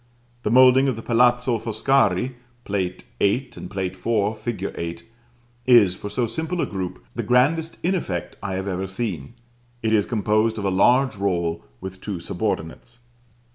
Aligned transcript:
The 0.41 0.49
moulding 0.49 0.87
of 0.87 0.95
the 0.95 1.03
Palazzo 1.03 1.59
Foscari 1.59 2.33
(Plate 2.65 3.03
VIII., 3.19 3.51
and 3.55 3.69
Plate 3.69 3.93
IV. 3.93 4.35
fig. 4.39 4.71
8) 4.75 5.03
is, 5.67 5.93
for 5.93 6.09
so 6.09 6.25
simple 6.25 6.59
a 6.59 6.65
group, 6.65 7.05
the 7.13 7.21
grandest 7.21 7.77
in 7.83 7.93
effect 7.93 8.35
I 8.41 8.55
have 8.55 8.67
even 8.67 8.87
seen: 8.87 9.35
it 9.83 9.93
is 9.93 10.07
composed 10.07 10.57
of 10.57 10.65
a 10.65 10.71
large 10.71 11.17
roll 11.17 11.63
with 11.81 12.01
two 12.01 12.19
subordinates. 12.19 12.97